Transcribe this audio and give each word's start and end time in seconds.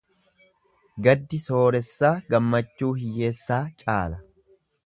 Gaddi 1.07 1.39
sooressaa 1.43 2.13
gammachuu 2.35 2.93
hiyyeessaa 3.03 3.63
caala. 3.85 4.23